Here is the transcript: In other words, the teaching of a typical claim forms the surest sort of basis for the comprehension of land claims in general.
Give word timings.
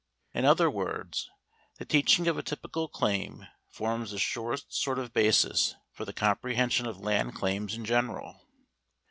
In 0.33 0.45
other 0.45 0.67
words, 0.67 1.29
the 1.77 1.85
teaching 1.85 2.27
of 2.27 2.35
a 2.35 2.41
typical 2.41 2.87
claim 2.87 3.45
forms 3.67 4.09
the 4.09 4.17
surest 4.17 4.73
sort 4.73 4.97
of 4.97 5.13
basis 5.13 5.75
for 5.91 6.05
the 6.05 6.11
comprehension 6.11 6.87
of 6.87 6.97
land 6.97 7.35
claims 7.35 7.75
in 7.75 7.85
general. 7.85 8.41